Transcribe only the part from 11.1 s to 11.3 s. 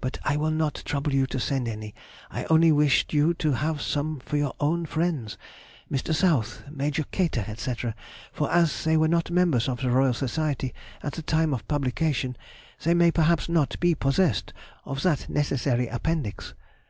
the